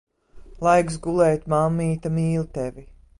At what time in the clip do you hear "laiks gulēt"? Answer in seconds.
0.67-1.45